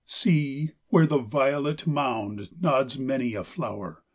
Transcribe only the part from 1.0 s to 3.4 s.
the violet mound nods many